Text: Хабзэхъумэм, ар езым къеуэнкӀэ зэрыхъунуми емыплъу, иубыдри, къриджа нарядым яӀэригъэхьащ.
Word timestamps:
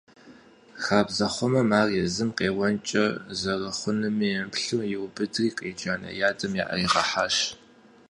Хабзэхъумэм, 0.85 1.69
ар 1.79 1.89
езым 2.03 2.29
къеуэнкӀэ 2.37 3.05
зэрыхъунуми 3.39 4.27
емыплъу, 4.39 4.83
иубыдри, 4.93 5.55
къриджа 5.57 5.95
нарядым 6.01 6.53
яӀэригъэхьащ. 6.63 7.35